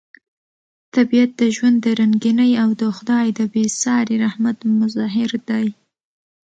طبیعت 0.95 1.31
د 1.41 1.43
ژوند 1.55 1.77
د 1.85 1.87
رنګینۍ 2.01 2.51
او 2.63 2.69
د 2.81 2.83
خدای 2.97 3.25
د 3.37 3.41
بې 3.51 3.63
ساري 3.81 4.15
رحمت 4.25 4.57
مظهر 4.79 5.31
دی. 5.49 5.65